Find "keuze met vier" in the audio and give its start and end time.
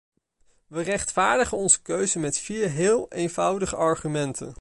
1.81-2.69